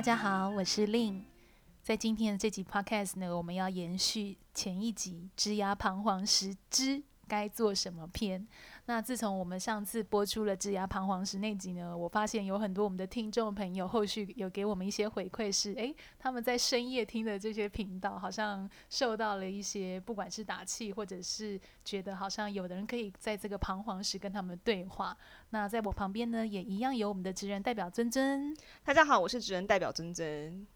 [0.00, 1.24] 大家好，我是 Lin。
[1.82, 8.44] 在今天的这集 Podcast 呢，我们要延续前一集《枝丫彷徨时之该做什么》篇。
[8.86, 25.16] 那自从我们上次播出了《职涯彷徨时》那集呢，我发现有很多我们的听众朋友后续有给我们一些回馈，是诶，他们在深夜听的这些频道，好像受到了一些不管是打气，或者是觉得好像有的人可以在这个彷徨时跟他们对话。
[25.50, 28.52] 那在我旁边呢，也一样有我们的职人代表尊尊。
[28.82, 30.66] 大家好，我是职人代表尊尊。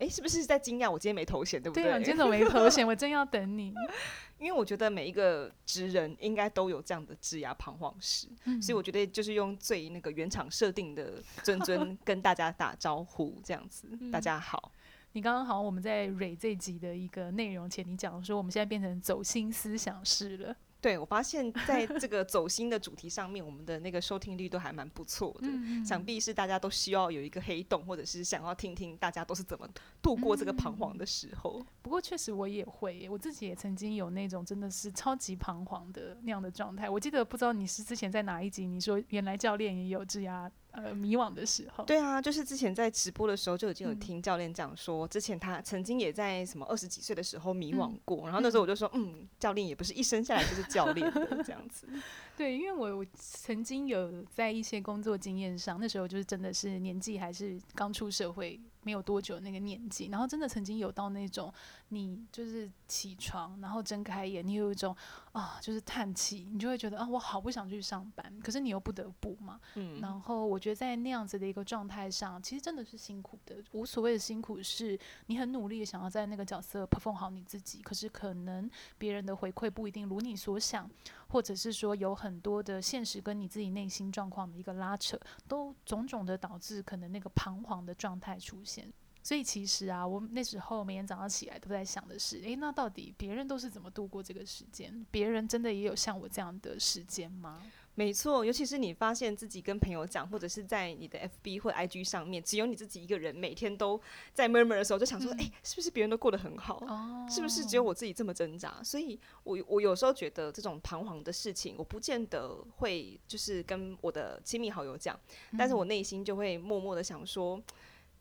[0.00, 1.84] 诶，是不是在惊讶我今天没头衔，对不对？
[1.84, 2.86] 对啊，你今天怎么没头衔？
[2.86, 3.74] 我正要等你。
[4.40, 13.86] 因为我觉得每一个职人应该都有这样的职涯彷徨时，嗯、所以我觉得就是用最那个原厂设定的尊尊 跟大家打招呼，这样子。
[14.00, 14.72] 嗯、大家好，
[15.12, 20.56] 你刚刚好，我们在蕊这集的一个内容前，你讲说我们现在变成走心思想式了。
[20.80, 25.48] 对，我发现在这个走心的主题上面，我们的那个收听率都还蛮不错的。
[25.48, 29.68] 嗯、想必是大家都需要有一个黑洞，或者是想要听听大家都是怎么
[30.00, 31.58] 度过这个彷徨的时候。
[31.60, 36.88] 嗯、不过确实我也会，我自己也曾经有那种真的是超级彷徨的那样的状态。
[36.88, 40.50] 我记得不知道你是之前在哪一集，你说原来教练也有这样。
[40.72, 51.88] 呃，迷惘的时候，对啊，就是之前在直播的时候就已经有听教练讲说，嗯、之前他曾经也在什么二十几岁的时候迷惘过，嗯、然后那时候我就说，嗯，嗯教练也不是一生下来就是教练的这样子。
[52.36, 58.60] 对，因为我我曾经有在一些工作经验上，那时候就是真的是年纪还是刚出社会。
[58.82, 61.52] 没有多久那个年纪，然后真的曾经有到那种，
[61.90, 64.96] 你就是起床，然后睁开眼，你有一种
[65.32, 69.60] 啊，就是叹气，你就会觉得啊，我好不想去上班，可是你又不得不嘛。
[69.76, 70.00] 嗯。
[70.00, 73.62] 然后我觉得在那样子的一个状态上，其实真的是辛苦的。
[73.72, 80.90] 无所谓的辛苦是，你很努力想要在那个角色 perform 好你自己，可是可能别人的回馈不一定如你所想。
[81.28, 88.92] 或者是说有很多的现实跟你自己内心状况的一个拉扯，都种种的导致可能那个彷徨的状态出现。
[89.22, 95.06] 所以其实啊，我那时候每天早上起来都在想的是，诶，那到底别人都是怎么度过这个时间？
[95.10, 97.62] 别人真的也有像我这样的时间吗？
[97.96, 104.00] 没错，尤其是你发现自己跟朋友讲，或者是在你的 FB 或 IG 上面，只有你自己一个人每天都
[104.32, 106.76] 在 murmur 的时候，就想说，哎、嗯，是不是别人都过得很好？
[106.86, 108.82] 哦、是不是只有我自己这么挣扎？
[108.82, 115.18] 所以我我有时候觉得这种彷徨的事情，我不见得会就是跟我的亲密好友讲，
[115.50, 117.60] 嗯、但是我内心就会默默的想说。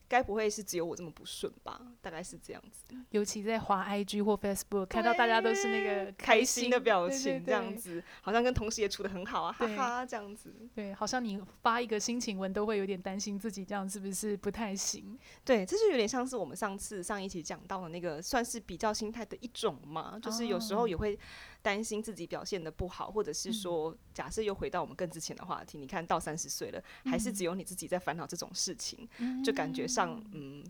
[0.09, 1.79] 该不会是只有我这么不顺吧？
[2.01, 2.83] 大概是这样子。
[3.11, 10.53] 尤其在滑 IG 或 Facebook，看到大家都是那个开心的表情，这样子，好像跟同事也处的很好啊，哈哈，这样子。
[10.73, 15.17] 对，好像你发一个心情文，都会有点担心自己这样是不是不太行？
[15.45, 21.17] 对，这就有点像是我们上次上一期讲到的那个，算是比较心态的一种嘛，就是有时候也会。
[21.61, 30.63] 担心自己表现的不好，或者是说，假设又回到我们更之前的话题，嗯、你看到三十岁了，还是只有你自己在烦恼这种事情，嗯、就感觉上，嗯，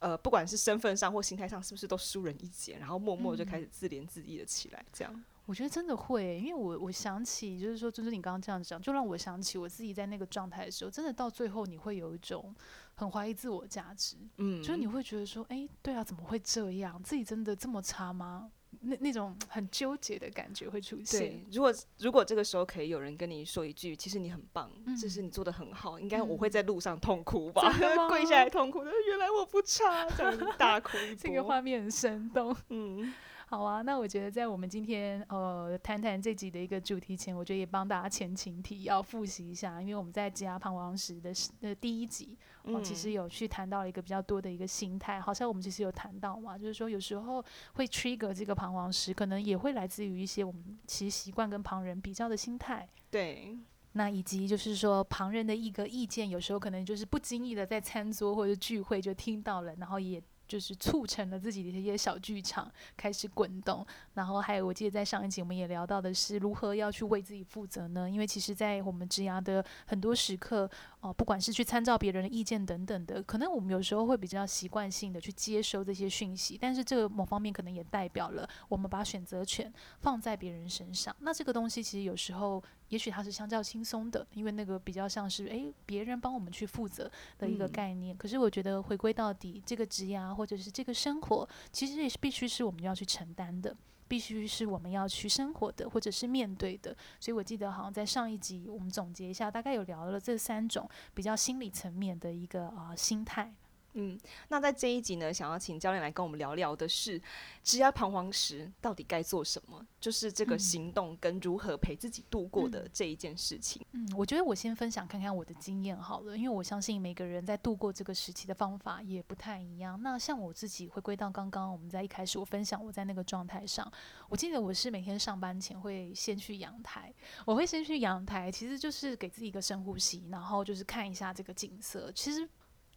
[0.00, 5.24] 呃，不管是身份上或心态上，是不是都输人一截，然后默默就开始自怜自艾了起来，这样。
[5.46, 12.54] 我觉得真的会，因为我我想起，就是说，就是你刚刚这样讲，就让我想起我自己在那个状态的时候，真的到最后你会有一种
[12.94, 17.02] 很怀疑自我价值，嗯，就是你会觉得说，哎、欸，对啊，怎么会这样？
[17.02, 18.50] 自己真的这么差吗？
[18.80, 21.20] 那那种很纠结的感觉会出现。
[21.20, 28.84] 对，如果如果这个时候可以有人跟你说一句，其实你很棒，嗯、这是你做的很好，应该我会在路上痛哭吧，嗯、跪下来痛哭。
[28.84, 31.16] 原来我不差，这样大哭一 波。
[31.16, 32.54] 这个画面很生动。
[32.68, 33.12] 嗯。
[33.46, 47.44] 好啊，那我觉得在我们今天呃谈谈这集的一个主题前，我觉得也帮大家前情提要复习一下，因为我们在职涯彷徨时的的第一集，哦，其实有去谈到一个比较多的一个心态，好像我们其实有谈到嘛，就是说有时候
[47.74, 52.88] 会 trigger 这个彷徨时，可能也会来自于一些我们其实习惯跟旁人比较的心态。
[53.10, 53.56] 对，
[53.92, 60.20] 那以及就是说旁人的一个意见，有时候可能就是不经意的在餐桌或者聚会就听到了，然后也。
[60.46, 68.08] 就是促成了自己的一些小剧场开始滚动，然后还有我记得在上一集我们也聊到的是如何要去为自己负责呢？
[68.08, 70.70] 因为其实，在我们职涯的很多时刻，
[71.00, 81.14] 哦、不管是去参照别人的意见等等的，可能我们有时候会比较习惯性的去接收这些讯息，但是这个某方面可能也代表了我们把选择权放在别人身上。
[81.20, 82.62] 那这个东西其实有时候。
[82.88, 88.14] 也许它是相较轻松的，因为那个比较像是诶别人帮我们去负责的一个概念。
[88.14, 93.74] 嗯、可是我觉得回归到底，这个职涯或者是这个生活，其实也是必须是我们要去承担的，
[94.06, 96.94] 必须是我们要去生活的，或者是面对的。
[97.18, 103.52] 所以我记得好像在上一集我们总结一下，大概有聊了这三种比较心理层面的一个啊、呃、心态。
[103.94, 104.18] 嗯，
[104.48, 107.20] 那在这一集呢，想要请教练来跟我们聊聊的是，
[107.62, 109.86] 职涯彷徨时到底该做什么？
[110.00, 113.84] 就是这个行动跟如何陪自己度过的这一件事情。
[113.92, 120.00] 嗯，我觉得我先分享看看我的经验好了，因为我相信每个人在度过这个时期的方法也不太一样。
[120.02, 123.90] 那像我自己回归到刚刚我们在一开始我分享我在那个状态上，
[124.28, 127.14] 我记得我是每天上班前会先去阳台，
[127.46, 132.10] 我会先去阳台，其实就是给自己一个深呼吸，然后就是看一下这个景色。
[132.10, 132.48] 其实。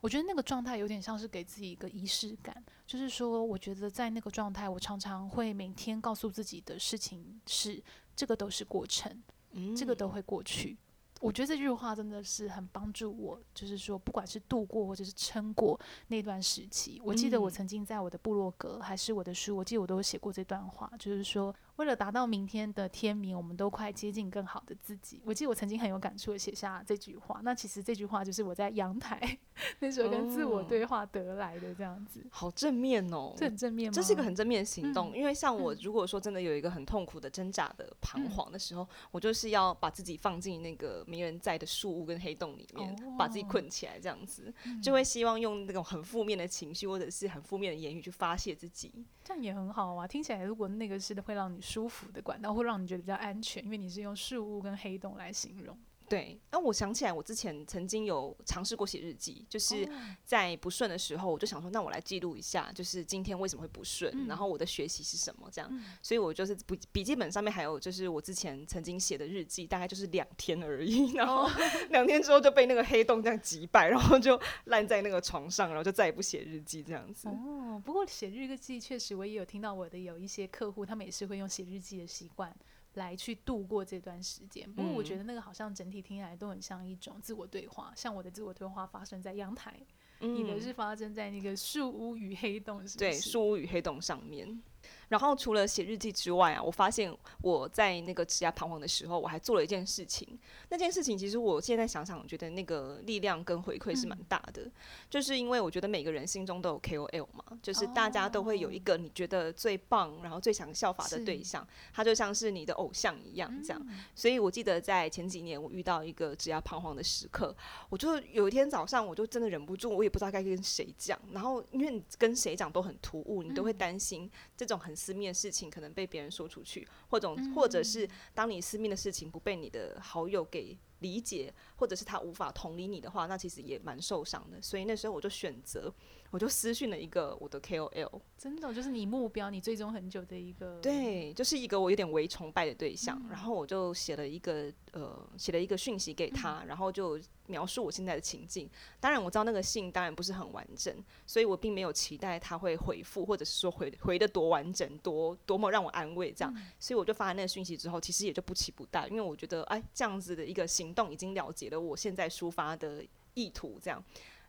[0.07, 7.83] 我觉得那个状态有点像是给自己一个仪式感，就是说，我觉得在那个状态，我常常会每天告诉自己的事情是：
[8.15, 9.21] 这个都是过程，
[9.51, 10.77] 嗯，这个都会过去。
[11.19, 15.77] 我觉得这句话真的是很帮助我，就是说，不管是度过或者是撑过
[16.07, 17.01] 那段时期。
[17.03, 21.53] 我记得我曾经在我的部落格还是我的书，我记得我都有写过这段话，就是说。
[21.77, 25.21] 为了达到明天的天明，我们都快接近更好的自己。
[25.25, 27.39] 我记得我曾经很有感触的写下这句话。
[27.43, 29.37] 那其实这句话就是我在阳台
[29.79, 32.19] 那时候跟自我对话得来的，这样子。
[32.25, 33.93] 哦，好正面哦，这很正面吗？
[33.93, 35.11] 这是一个很正面的行动。
[35.13, 48.91] 嗯，因为像我，如果说真的有一个很痛苦的挣扎的彷徨的时候，嗯，我就是要把自己放进那个没人在的树屋跟黑洞里面，哦，把自己困起来，这样子，嗯，就会希望用那种很负面的情绪或者是很负面的言语去发泄自己。
[49.23, 55.77] 这样也很好啊，听起来如果那个是会让你舒服的管道，会让你觉得比较安全，因为你是用事物跟黑洞来形容。
[56.09, 59.87] 对，那我想起来，我之前曾经有尝试过写日记，就是
[60.23, 65.83] 在不顺的时候，我就想说，那我来记录一下，就是今天为什么会不顺，嗯，然后我的学习是什么，这样，嗯。
[66.01, 71.49] 所以我就是笔笔记本上面还有就是我之前曾经写的日记，大概就是两天而已， 然后
[71.89, 77.27] 两天之后就被那个黑洞这样击败，然后就烂在那个床上，然后就再也不写日记这样子。
[77.27, 82.55] 哦，不过写日记确实，我也有听到我的有一些客户，他们也是会用写日记的习惯。
[82.97, 89.79] 来去度过这段时间，不过我觉得那个好像整体听起来都很像一种自我对话，像我的自我对话发生在阳台，
[90.19, 92.97] 嗯，你的是发生在那个树屋与黑洞，是？
[92.97, 94.61] 对，树屋与黑洞上面。
[95.09, 100.37] 然后除了写日记之外啊，我发现我在那个职涯彷徨的时候，我还做了一件事情。
[100.69, 104.71] 那件事情其实我现在想想，我觉得那个力量跟回馈是蛮大的，嗯。
[105.09, 113.87] 就是因为我觉得每个人心中都有 KOL 嘛，就是大家都会有一个你觉得最棒，然后最想效法的对象，他就像是你的偶像一样这样。
[114.13, 117.55] 所以我记得在前几年，我遇到一个职涯彷徨的时刻，
[117.89, 121.17] 我就有一天早上，我就真的忍不住，我也不知道该跟谁讲。
[121.31, 124.97] 然后因为你跟谁讲都很突兀，你都会担心这种很。
[124.97, 134.59] 私密的事情可能被别人说出去，或者或者是当你私密的事情不被你的好友给理解，或者是他无法同理你的话，那其实也蛮受伤的。
[134.59, 135.93] 所以那时候我就选择。
[136.29, 143.17] 我就私讯了一个我的 KOL，真的就是你目标，你追踪很久的一个，对，就是一个我有点微崇拜的对象。
[143.23, 148.69] 嗯、然后我就写了一个呃，写了一个讯息给他、嗯，然后就描述我现在的情境。
[148.99, 150.93] 当然我知道那个信当然不是很完整，
[151.25, 156.53] 所以我并没有期待他会回复，或者是说回回的多完整，多多么让我安慰这样。
[156.55, 163.03] 嗯、所以我就发了那个讯息之后，其实也就不期不待，因为我觉得哎，这样子的一个行动已经了解了我现在抒发的
[163.33, 164.03] 意图，这样。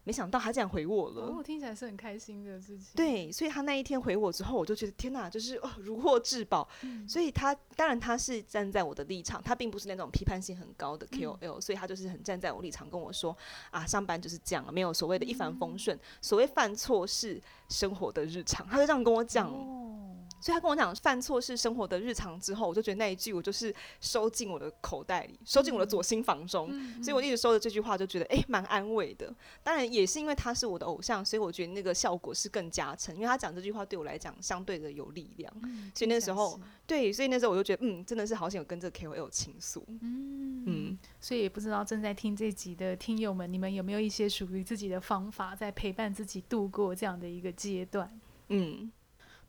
[0.08, 2.86] 没想到他竟然回我了，我听起来是很开心的事情。
[2.96, 6.66] 对，所以他那一天回我之后，我就觉得天哪，就是哦，如获至宝。
[6.80, 7.06] 嗯。
[7.06, 13.36] 所以他当然他是站在我的立场，他并不是那种批判性很高的 KOL，嗯，所以他就是很站在我立场跟我说
[13.70, 17.38] 啊，上班就是这样，没有所谓的一帆风顺，嗯，所谓犯错是
[17.68, 19.46] 生活的日常，他就这样跟我讲。
[19.52, 26.68] 哦所以他跟我讲犯错是生活的日常之后，我就觉得那一句我就是收进我的口袋里，收进我的左心房中。
[26.70, 29.34] 嗯、所以我一直收着这句话，就觉得诶蛮、欸、安慰的。
[29.62, 33.14] 当然也是因为他是我的偶像，所以我觉得那个效果是更加成。
[33.14, 35.52] 因为他讲这句话对我来讲相对的有力量。
[35.62, 39.84] 嗯、所以那时候对，所以那时候我就觉得嗯，真的是好想有跟这个 KOL 倾诉。
[40.00, 40.98] 嗯嗯。
[41.20, 48.18] 所以也不知道正在听这集的听友们，你们有没有一些属于自己的方法，在陪伴自己度过这样的一个阶段？
[48.48, 48.90] 嗯。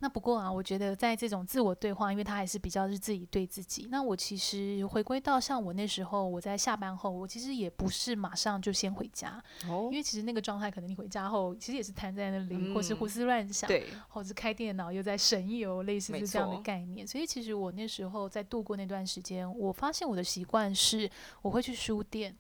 [0.02, 3.88] 那不过啊，我觉得在这种自我对话，因为他还是比较是自己对自己。
[3.92, 17.06] 那我其实回归到像我那时候，我在下班后，我其实也不是马上就先回家，哦、因为其实那个状态，可能你回家后，其实也是瘫在那里，嗯、或是胡思乱想，对，或是开电脑又在神游，类似是这样的概念。
[17.06, 21.10] 所以其实我那时候在度过那段时间，我发现我的习惯是，
[21.42, 22.36] 我会去书店。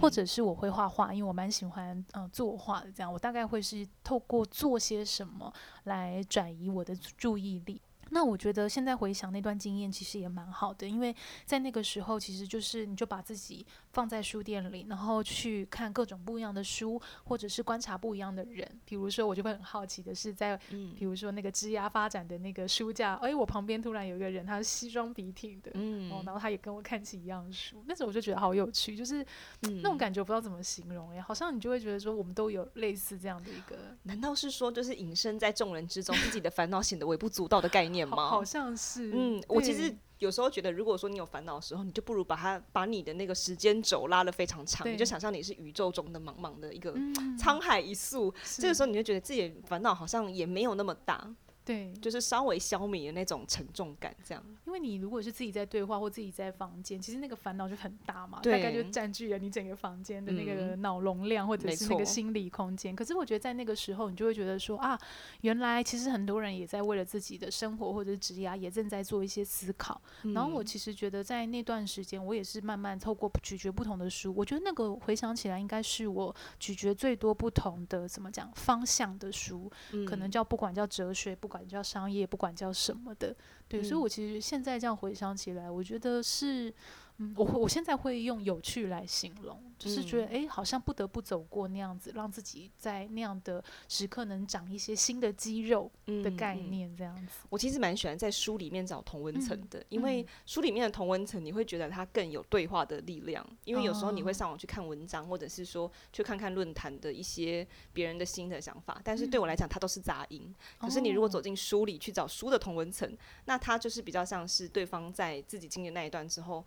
[0.00, 2.90] 或者是我会画画，因为我蛮喜欢嗯、呃、作画的。
[2.90, 5.52] 这样，我大概会是透过做些什么
[5.84, 7.80] 来转移我的注意力。
[8.10, 18.68] 那我觉得现在回想那段经验，其实也蛮好的，因为在那个时候，其实就是你就把自己放在书店里，然后去看各种不一样的书，或者是观察不一样的人。
[18.84, 20.56] 比如说，我就会很好奇的是，在
[20.96, 29.24] 比如说那个枝丫发展的那个书架，哎，我旁边突然有一个人，他是西装笔挺的，嗯，然后他也跟我看起一样的书，那时候我就觉得好有趣，就是
[29.60, 37.97] 那种感觉，我不知道怎么形容，哎，好像你就会觉得说，我们都有类似这样的一个，难道是说，就是隐身在众人之中，自己的烦恼显得微不足道的概念？
[38.04, 46.92] 好，好像是，嗯，我其实有时候觉得，如果说你有烦恼的时候，你就不如把它把你的那个时间轴拉得非常长，你就想象你是宇宙中的茫茫的一个
[47.38, 51.28] 沧海一粟，这个时候你就觉得自己的烦恼好像也没有那么大。
[51.68, 54.42] 对，就是稍微消弭的那种沉重感，这样。
[54.64, 62.96] 因为你如果是自己在对话或自己在房间，其实那个烦恼就很大嘛，大概就占据了你整个房间的那个脑容量或者是那个心理空间。
[62.96, 64.98] 可是我觉得在那个时候，你就会觉得说啊，
[65.42, 70.00] 原来其实很多人也在为了自己的生活或者是职业也正在做一些思考。
[70.34, 79.70] 然后我其实觉得在那段时间，我也是慢慢透过咀嚼不同的书，我觉得那个回想起来，应该是我咀嚼最多不同的怎么讲方向的书，
[80.06, 81.57] 可能叫不管叫哲学，不管。
[81.66, 83.34] 叫商业，不管叫什么的，
[83.66, 86.72] 对，嗯、所以我其实现在这样回想起来，我觉得是，
[87.18, 97.22] 嗯，我我现在会用有趣来形容，就是觉得，哎、欸，好像不得不走过那样子，让自己在那样的时刻能长一些新的肌肉的概念，这样子。
[97.22, 110.54] 嗯嗯、我其实蛮喜欢在书里面找同温层的，嗯、因为书里面的同温层，你会觉得它更有对话的力量，因为有时候你会上网去看文章，或者是说去看看论坛的一些别人的新的想法，但是对我来讲，它都是杂音。
[110.78, 113.12] 可是你如果走进书里去找书的同温层，
[113.46, 116.64] 那它就是比较像是对方在自己经历那一段之后。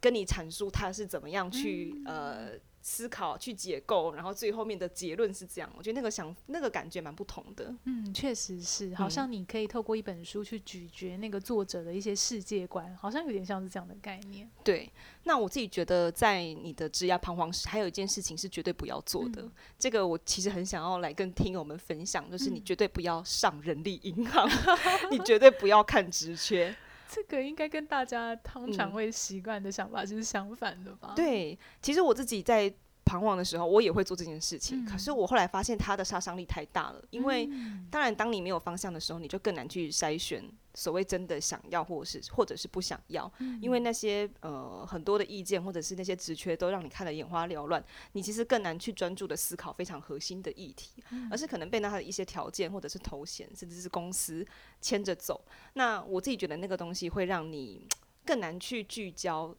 [0.00, 2.50] 跟你阐述他是怎么样去、嗯、呃
[2.80, 5.70] 思考、去解构，然后最后面的结论是这样。
[5.76, 7.74] 我觉得那个想那个感觉蛮不同的。
[7.84, 14.48] 嗯，确实是，好像你可以透过一本书去咀嚼那个作者的一些世界观，好像有点像是这样的概念。
[14.64, 14.90] 对，
[15.24, 19.42] 那我自己觉得，在你的职涯彷徨时，还有一件事情是绝对不要做的。
[19.42, 24.48] 嗯、这个我其实很想要来跟听友们分享，就是你绝对不要上人力银行，
[25.10, 26.74] 嗯、你绝对不要看职缺。
[27.10, 31.14] 这个应该跟大家通常会习惯的想法就是相反的吧？
[31.14, 32.72] 嗯、对，其实我自己在
[33.04, 34.84] 彷徨的时候，我也会做这件事情。
[34.84, 40.44] 嗯、可是我后来发现它的杀伤力太大了，因为、嗯、当然，当你没有方向的时候，你就更难去筛选。
[40.78, 47.84] 所谓真的想要，或者是或者是不想要，嗯、因为那些呃很多的意见，或者是那些职缺，都让你看得眼花缭乱。
[48.12, 54.46] 你其实更难去专注的思考非常核心的议题，嗯、而是可能被那他的一些条件，或者是头衔，甚至是公司
[54.80, 55.44] 牵着走。
[55.72, 57.84] 那我自己觉得那个东西会让你
[58.24, 59.52] 更难去聚焦。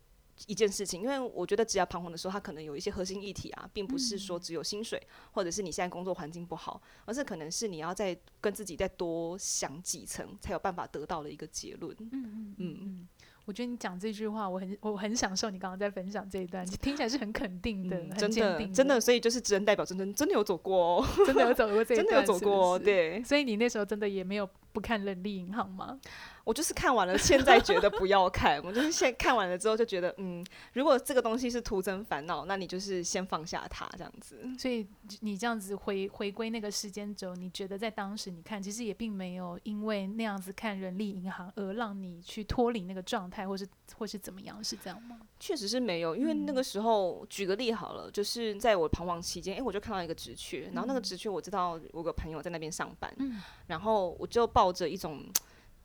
[0.47, 11.95] 一件事情，因为我觉得职业彷徨的时候，它可能有一些核心议题啊，并不是说只有薪水，嗯、或者是你现在工作环境不好，而是可能是你要再跟自己再多想几层，才有办法得到的一个结论。
[12.11, 13.07] 嗯嗯嗯。
[13.45, 15.49] 我觉得你讲这句话，我很我很享受。
[15.49, 19.01] 你刚刚在分享这一段，听起来是很肯定的，嗯、很坚定的，真的。
[19.01, 23.23] 所以就是只能代表真真真的有走过哦， 真的有走过这一段， 真的有走过，是是对。
[23.23, 25.99] 所以你那时候真的也没有不看人力银行吗？
[26.45, 28.59] 我就是看完了，现在觉得不要看。
[28.65, 34.41] 我就是现在看完了之后就觉得，嗯，如果这个东西是徒增烦恼，那你就是先放下它这样子。
[34.57, 34.87] 所以
[35.19, 45.19] 你这样子回回归那个时间轴，你觉得在当时你看，其实也并没有因为那样子看人力银行而让你去脱离那个状态，或是或是怎么样，是这样吗？
[45.39, 55.25] 确实是没有，因为那个时候、嗯、举个例好了，就是在我彷徨期间，诶、欸，我就看到一个职缺，然后那个职缺我知道我有个朋友在那边上班，嗯、然后我就抱着一种。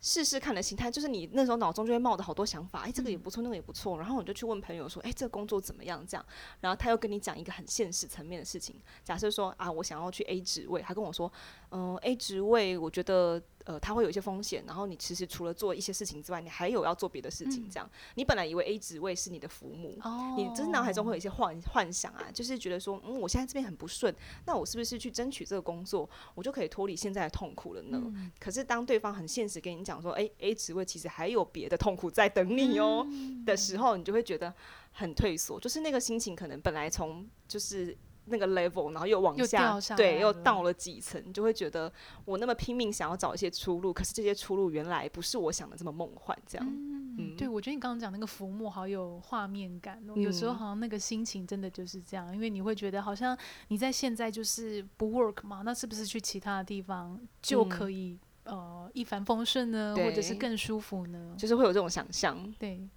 [0.06, 6.06] 试试看的心态，就是你那时候脑中就会冒着好多想法，哎，这个也不错，那个也不错，然后你就去问朋友说，哎，这个工作怎么样？
[6.06, 6.26] 这样，
[6.60, 11.32] 然后他又跟你讲一个很现实层面的事情，假设说啊，我想要去 A 职位，他跟我说，
[11.70, 13.42] 嗯、呃，A 职位我觉得。
[13.64, 17.68] 呃，它会有一些风险，然后你其实除了做一些事情之外，你还有要做别的事情。
[17.70, 28.00] 这样，嗯、你本来以为 A 职位是你的父母，哦、你真的脑海中会有一些幻幻想啊，就是觉得说，嗯，我现在这边很不顺，那我是不是去争取这个工作，我就可以脱离现在的痛苦了呢？
[28.04, 34.52] 嗯、可是当对方很现实跟你讲说，哎，A 职位其实还有别的痛苦在等你哦、嗯、的时候，你就会觉得
[34.92, 37.96] 很退缩，就是那个心情可能本来从就是。
[38.26, 41.92] 那个 level，然后又往下，下对，又到了几层，你就会觉得
[42.24, 46.66] 我那么拼命想要找一些出路，可是这些出路原来不是我想的这么梦幻，这样。
[46.66, 53.36] 嗯，嗯对，我觉得你刚刚讲那个浮木好有画面感哦，嗯、有时候好像那个心情真的就是这样，因为你会觉得好像
[53.68, 61.34] 你在现在就是不 work 嘛，那是不是去其他的地方就可以、嗯、呃一帆风顺呢，或者是更舒服呢？
[61.38, 62.88] 就是会有这种想象，对。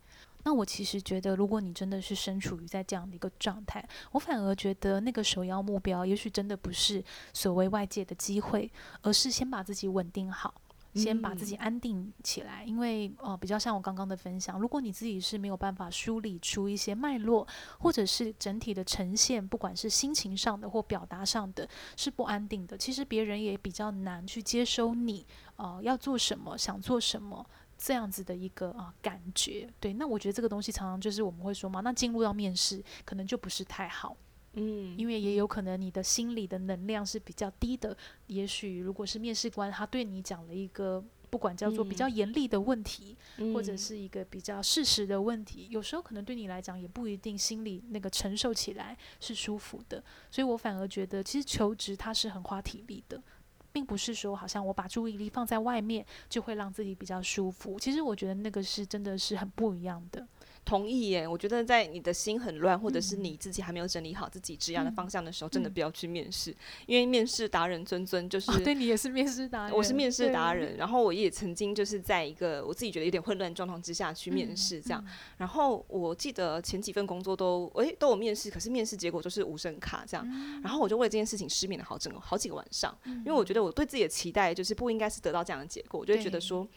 [0.44, 7.04] 那我其实觉得，如果你真的是身处于在这样的一个状态，我反而觉得那个首要目标，也许真的不是
[7.34, 10.54] 所谓外界的机会，而是先把自己稳定好。
[10.96, 17.46] 先把自己安定起来，因为呃，比较像我刚刚的分享，如果你自己是没有办法梳理出一些脉络，
[17.78, 25.24] 或者是整体的呈现，不管是心情上的或表达上的，是不安定的，其实别人也比较难去接收你
[25.58, 27.46] 呃要做什么，想做什么
[27.78, 29.70] 这样子的一个啊、呃、感觉。
[29.80, 34.18] 对，那我觉得这个东西常常就是我们会说嘛，那进入到面试可能就不是太好。
[34.54, 53.22] 嗯，因为也有可能你的心理的能量是比较低的，也许如果是面试官他对你讲了一个不管叫做比较严厉的问题，嗯、或者是一个比较事实的问题，有时候可能对你来讲也不一定心里那个承受起来是舒服的，所以我反而觉得其实求职它是很花体力的，
[53.78, 60.28] 并不是说好像我把注意力放在外面就会让自己比较舒服，其实我觉得那个是真的是很不一样的。
[60.68, 66.56] 同意耶，我觉得在你的心很乱，或者是你自己还没有整理好自己职业的方向的时候，嗯、真的不要去面试，嗯、
[66.88, 86.68] 因为面试达人尊尊就是、哦、对你也是面试达人，我是面试达人，然后我也曾经就是在一个我自己觉得有点混乱状况之下去面试这样，嗯嗯、然后我记得前几份工作都诶、欸、都有面试，可是面试结果就是无声卡这样，嗯、然后我就为这件事情失眠了好整个好几个晚上，嗯、因为我觉得我对自己的期待就是不应该是得到这样的结果，我就会觉得说。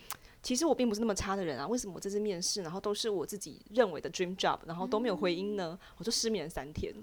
[0.42, 5.78] 其实我并不是那么差的人啊，为什么我这次面试，然后都是我自己认为的 dream job，然后都没有回音呢？
[5.98, 6.94] 我就失眠三天。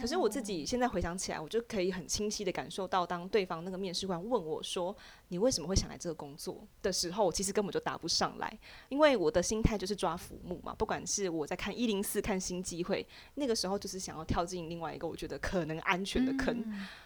[0.00, 4.94] 可是我自己现在回想起来，我就可以很清晰的感受到，当对方那个面试官问我说
[5.28, 8.58] ：“你为什么会想来这个工作？”的时候，我其实根本就答不上来，
[8.88, 10.74] 因为我的心态就是抓浮木嘛。
[10.74, 16.64] 不管是我在看一零四看新机会，那个时候就是想要跳进另外一个我觉得可能安全的坑，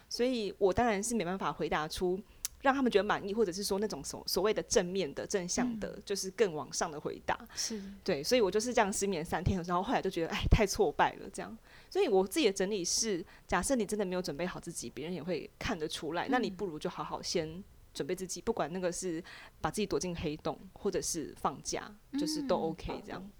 [0.09, 2.19] 所以我当然是没办法回答出。
[2.61, 7.81] 让他们觉得满意，或者是说那种所所谓的正面的正向的，嗯、就是更往上的回答，是。
[8.03, 11.57] 对，所以我就是这样失眠三天，然后后来就觉得哎，太挫败了这样。
[11.89, 19.23] 所以我自己的整理是，假设你真的没有准备好自己，别人也会看得出来，嗯、那你不如就好好先准备自己，不管那个是
[19.61, 23.21] 把自己躲进黑洞，或者是放假，就是都 OK 这样。
[23.23, 23.31] 嗯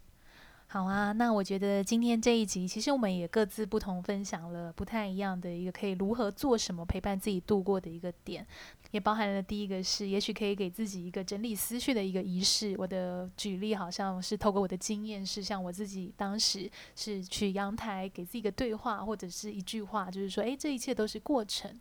[0.78, 8.46] 好啊，那我觉得今天这一集，其实我们也各自不同分享了不太一样的一个可以如何做什么陪伴自己度过的一个点，
[8.92, 12.76] 也包含了第一个是，也许可以给自己一个整理思绪的一个仪式。
[12.78, 21.76] 我的举例好像是透过我的经验，是像我自己当时是去阳台给自己一个对话，或者是一句话，就是说，诶，这一切都是过程。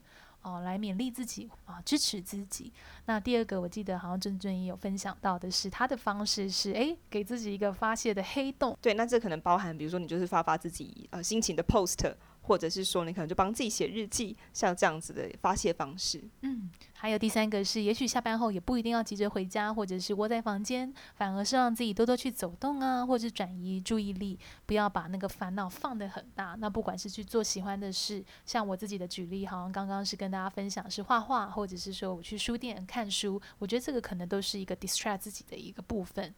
[0.46, 2.72] 哦，来勉励自己啊，支持自己。
[3.06, 8.78] 那第二个，我记得好像郑正也有分享到的是，他的方式是，诶，给自己一个发泄的黑洞。
[8.80, 12.14] 对，那这可能包含，比如说你就是发发自己呃心情的 post。
[12.46, 16.22] 或者是说，你可能就帮自己写日记，像这样子的发泄方式。
[16.42, 26.56] 嗯，还有第三个是，也许下班后也不一定要急着回家，或者是窝在房间，反而是让自己多多去走动啊，或者转移注意力，不要把那个烦恼放得很大。
[26.58, 36.34] 那不管是去做喜欢的事，像我自己的举例，好像刚刚是跟大家分享是画画，或者是说我去书店看书，我觉得这个可能都是一个 distract 自己的一个部分。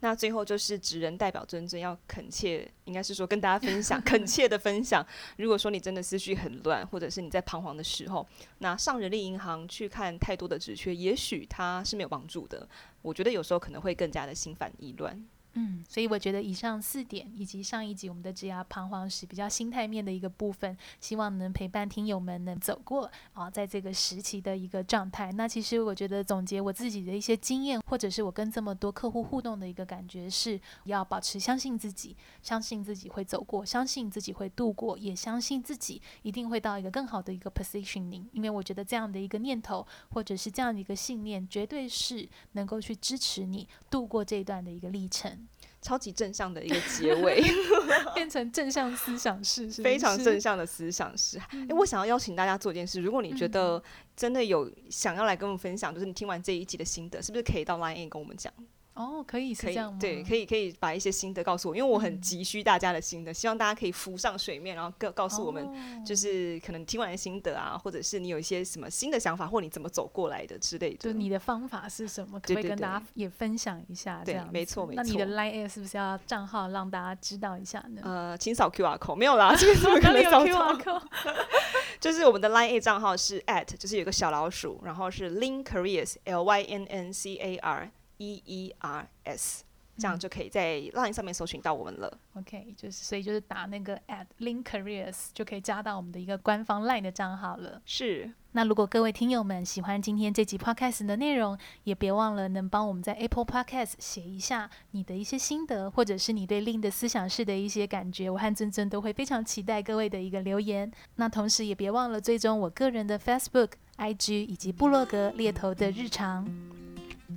[0.00, 5.04] 那最后就是职人代表尊尊要恳切，应该是说跟大家分享， 恳切的分享。
[5.36, 8.26] 如果说你真的思绪很乱，或者是你在彷徨的时候，
[8.58, 12.68] 那上人力银行去看太多的职缺，也许它是没有帮助的。
[13.02, 15.26] 我觉得有时候可能会更加的心烦意乱。
[15.60, 25.32] 嗯，所以我觉得以上四点，以及上一集我们的职涯彷徨时比较心态面的一个部分，希望能陪伴听友们能走过啊，在这个时期的一个状态。
[25.32, 38.26] 那其实我觉得总结我自己的一些经验，或者是我跟这么多客户互动的一个感觉是，要保持相信自己，相信自己会走过，相信自己会度过，也相信自己一定会到一个更好的一个 positioning。
[38.30, 45.47] 因为我觉得这样的一个念头，或者是这样的一个信念，绝对是能够去支持你度过这一段的一个历程。
[45.88, 47.42] 超级正向的一个结尾，
[48.14, 51.38] 变成正向思想式，是非常正向的思想式。
[51.38, 53.82] 哎、嗯欸，我想要邀请大家做一件事，如果你觉得
[54.14, 58.52] 真的有想要来跟我们分享，就是你听完这一集的心得，是不是可以到 Line 跟我们讲？
[58.98, 70.96] 哦，可以，可以，对，可以，可以把一些心得告诉我，因为我很急需大家的心得，嗯、希望大家可以浮上水面，然后告告诉我们，就是可能听完的心得啊，或者是你有一些什么新的想法，或你怎么走过来的之类的。
[70.98, 72.40] 就你的方法是什么？
[72.40, 74.20] 可不可以跟大家也分享一下？
[74.24, 75.02] 对，没错，没错。
[75.02, 78.02] 那你的 Line 是不是要账号让大家知道一下呢？
[78.04, 81.02] 呃，请扫 QR code，没有啦，这个怎么可能 扫 QR code？
[82.00, 89.08] 就是我们的 Line 账号是 at，就是有个小老鼠，然后是 Lynn Careers，L Y N N C A R E E R
[89.24, 89.64] S。
[90.00, 92.20] 这样就可以在 Line 上面搜寻到我们了。
[92.34, 97.82] OK，就是所以就是打那个 at Link Careers 就可以加到我们的一个官方 Line 的账号了。
[97.84, 98.30] 是。
[98.52, 108.30] 那如果各位听友们喜欢今天这集 Podcast 的内容，也别忘了能帮我们在 Apple Podcast 写一下你的一些心得，或者是你对 Lynn 的思想式的一些感觉。
[108.30, 110.88] 我和尊尊都会非常期待各位的一个留言。
[111.16, 116.46] 那同时也别忘了追踪我个人的 Facebook、IG 以及部落格猎头的日常。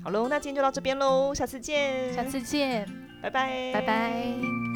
[0.03, 2.87] 好喽，那今天就到这边喽，下次见，下次见，
[3.21, 4.70] 拜拜，拜拜。